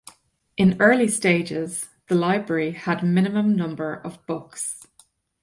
In 0.57 0.81
early 0.81 1.07
stages 1.07 1.89
the 2.07 2.15
library 2.15 2.71
had 2.71 3.03
minimum 3.03 3.55
number 3.55 3.93
of 3.93 4.25
books. 4.25 4.87